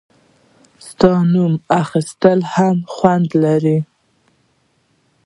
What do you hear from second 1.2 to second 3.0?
نوم اخیستل هم